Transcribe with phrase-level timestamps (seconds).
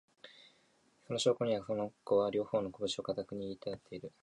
[1.05, 4.11] その証拠には、この子は、両方のこぶしを固く握って立っている